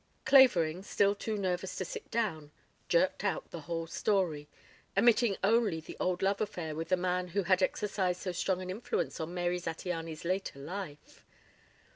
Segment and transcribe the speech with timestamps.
[0.25, 2.51] Clavering, still too nervous to sit down,
[2.89, 4.49] jerked out the whole story,
[4.97, 8.71] omitting only the old love affair with the man who had exercised so strong an
[8.71, 11.23] influence on Mary Zattiany's later life.